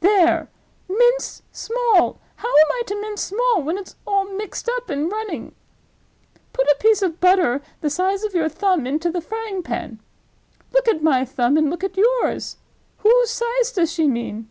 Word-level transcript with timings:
'—There! 0.00 0.48
mince 0.88 1.42
small! 1.52 2.18
How 2.36 2.48
am 2.48 2.66
I 2.70 2.82
to 2.86 2.98
mince 3.02 3.20
small 3.20 3.62
when 3.62 3.76
it's 3.76 3.96
all 4.06 4.24
mixed 4.24 4.66
up 4.78 4.88
and 4.88 5.12
running? 5.12 5.54
'Put 6.54 6.66
a 6.70 6.76
piece 6.80 7.02
of 7.02 7.20
butter 7.20 7.60
the 7.82 7.90
size 7.90 8.24
of 8.24 8.32
your 8.34 8.48
thumb 8.48 8.86
into 8.86 9.10
the 9.10 9.20
frying 9.20 9.62
pan.'—Look 9.62 10.88
at 10.88 11.02
my 11.02 11.26
thumb, 11.26 11.58
and 11.58 11.68
look 11.68 11.84
at 11.84 11.98
yours! 11.98 12.56
whose 13.00 13.28
size 13.28 13.72
does 13.74 13.92
she 13.92 14.08
mean? 14.08 14.48